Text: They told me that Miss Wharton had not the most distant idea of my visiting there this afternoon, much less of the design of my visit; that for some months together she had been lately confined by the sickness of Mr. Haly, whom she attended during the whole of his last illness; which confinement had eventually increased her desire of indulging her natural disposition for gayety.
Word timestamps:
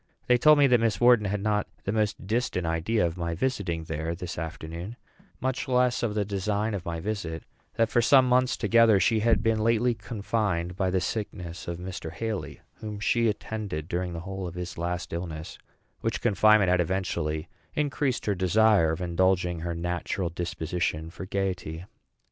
They 0.25 0.39
told 0.39 0.57
me 0.57 0.65
that 0.65 0.79
Miss 0.79 0.99
Wharton 0.99 1.27
had 1.27 1.43
not 1.43 1.67
the 1.83 1.91
most 1.91 2.25
distant 2.25 2.65
idea 2.65 3.05
of 3.05 3.17
my 3.17 3.35
visiting 3.35 3.83
there 3.83 4.15
this 4.15 4.39
afternoon, 4.39 4.95
much 5.39 5.67
less 5.67 6.01
of 6.01 6.15
the 6.15 6.25
design 6.25 6.73
of 6.73 6.83
my 6.83 6.99
visit; 6.99 7.43
that 7.75 7.87
for 7.91 8.01
some 8.01 8.27
months 8.27 8.57
together 8.57 8.99
she 8.99 9.19
had 9.19 9.43
been 9.43 9.59
lately 9.59 9.93
confined 9.93 10.75
by 10.75 10.89
the 10.89 10.99
sickness 10.99 11.67
of 11.67 11.77
Mr. 11.77 12.11
Haly, 12.11 12.61
whom 12.77 12.99
she 12.99 13.27
attended 13.27 13.87
during 13.87 14.13
the 14.13 14.21
whole 14.21 14.47
of 14.47 14.55
his 14.55 14.75
last 14.75 15.13
illness; 15.13 15.59
which 15.99 16.19
confinement 16.19 16.71
had 16.71 16.81
eventually 16.81 17.47
increased 17.75 18.25
her 18.25 18.33
desire 18.33 18.91
of 18.93 19.01
indulging 19.01 19.59
her 19.59 19.75
natural 19.75 20.29
disposition 20.31 21.11
for 21.11 21.27
gayety. 21.27 21.85